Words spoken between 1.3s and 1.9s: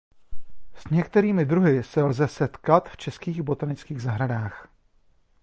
druhy